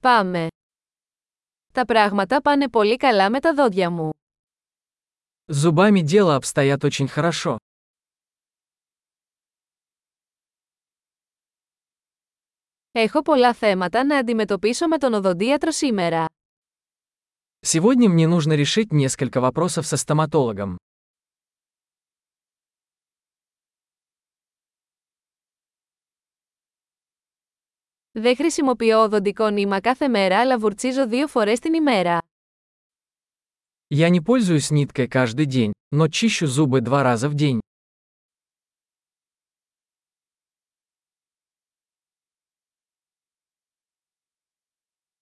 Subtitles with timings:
[0.00, 0.46] Πάμε.
[1.72, 4.10] Τα πράγματα πάνε πολύ καλά με τα δόντια μου.
[5.46, 7.56] С зубами дело обстоят очень хорошо.
[12.92, 16.26] Έχω πολλά θέματα να αντιμετωπίσω με τον οδοντίατρο σήμερα.
[17.60, 20.76] Сегодня мне нужно решить несколько вопросов со стоматологом.
[28.17, 32.21] Δεν χρησιμοποιώ οδοντικό νήμα κάθε μέρα αλλά βουρτσίζω δύο φορές την ημέρα.
[33.87, 37.59] Я не пользуюсь ниткой каждый день, но чищу зубы два раза в день.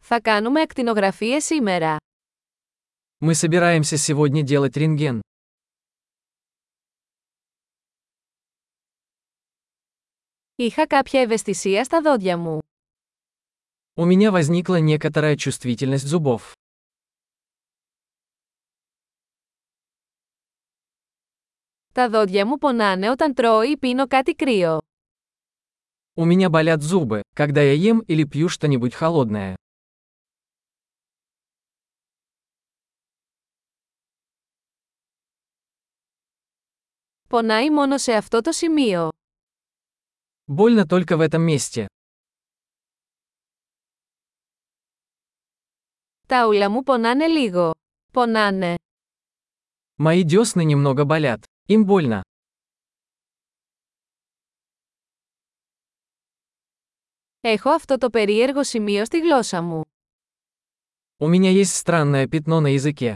[0.00, 1.96] Θα κάνουμε ακτινογραφίες σήμερα.
[3.18, 5.20] Мы собираемся сегодня делать рентген.
[10.56, 12.58] Είχα κάποια ευαισθησία στα δόντια μου.
[13.96, 16.54] У меня возникла некоторая чувствительность зубов.
[21.92, 24.78] Τα δόντια μου πονάνε όταν τρώω ή πίνω κάτι κρύο.
[26.14, 29.56] У меня болят зубы, когда я ем или пью что-нибудь холодное.
[37.28, 39.08] Πονάει μόνο σε αυτό το σημείο.
[40.46, 41.86] Больно только в этом месте.
[46.26, 47.70] Τα ούλα μου πονάνε λίγο.
[48.12, 48.74] Πονάνε.
[49.96, 51.44] Мои десны немного болят.
[51.68, 52.20] Им больно.
[57.40, 59.82] Έχω αυτό το περίεργο σημείο στη γλώσσα μου.
[61.18, 63.14] У меня есть странное пятно на языке.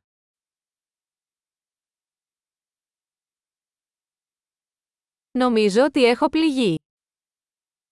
[5.32, 6.76] Νομίζω ότι έχω πληγεί.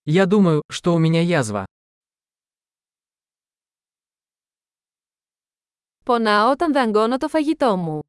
[0.06, 1.64] Я думаю, что у меня язва.
[6.08, 8.00] Πονάω όταν δαγκώνω το φαγητό μου.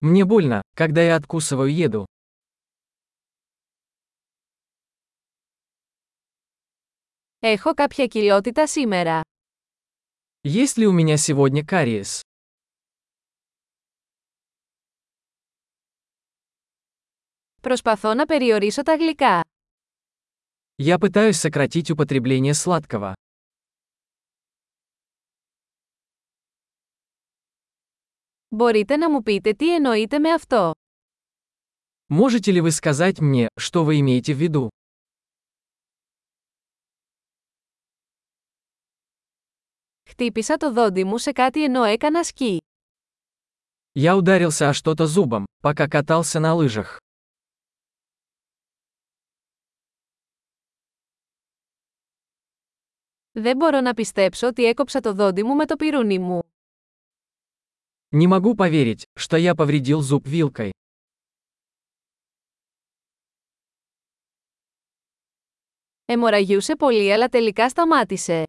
[0.00, 2.04] Мне больно, когда я откусываю еду.
[7.40, 9.20] Έχω κάποια κοιλότητα σήμερα.
[10.42, 12.20] Есть ли у меня сегодня кариес?
[17.60, 19.40] Προσπαθώ να περιορίσω τα γλυκά.
[20.76, 23.14] Я пытаюсь сократить употребление сладкого.
[28.52, 30.72] Μπορείτε να μου πείτε τι εννοείτε με αυτό.
[32.10, 34.68] Можете ли вы сказать мне, что вы имеете в виду?
[40.08, 42.58] Χτύπησα το δόντι μου σε κάτι ενώ έκανα σκι.
[43.92, 46.98] Я ударился о что-то зубом, пока катался на лыжах.
[53.32, 56.40] Δεν μπορώ να πιστέψω ότι έκοψα το δόντι μου με το πυρούνι μου.
[58.12, 60.72] Не могу поверить, что я повредил зуб вилкой.
[66.06, 68.44] Εμοραγιούσε πολύ αλλά τελικά σταμάτησε.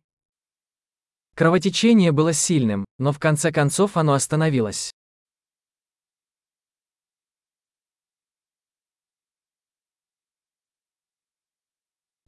[1.36, 4.90] Кровотечение было сильным, но в конце концов оно остановилось.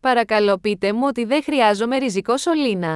[0.02, 2.95] Παρακαλώ πείτε μου ότι δεν χρειάζομαι ριζικό σωλήνα.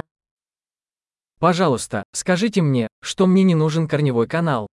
[1.40, 4.66] Пожалуйста, скажите мне, что мне не нужен корневой канал.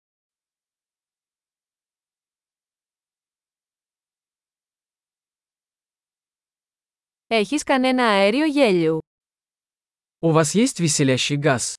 [7.28, 9.00] Έχεις κανένα αέριο γέλιου.
[10.20, 11.76] У вас есть веселящий газ?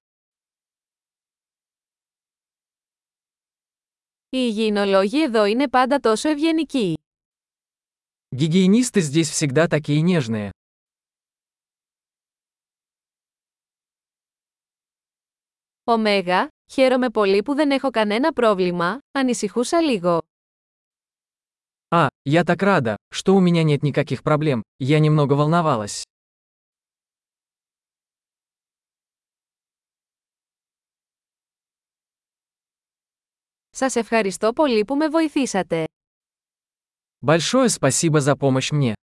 [4.28, 6.94] Οι υγιεινολόγοι εδώ είναι πάντα τόσο ευγενικοί.
[8.34, 10.50] Гигиенисты здесь всегда такие нежные.
[15.88, 20.22] Ωμέγα, χαίρομαι πολύ που δεν έχω κανένα πρόβλημα, ανησυχούσα λίγο.
[21.88, 26.02] А, я так рада, что у меня нет никаких проблем, я немного волновалась.
[33.70, 35.84] Σας ευχαριστώ πολύ που με βοηθήσατε.
[37.26, 38.94] Большое спасибо за помощь мне.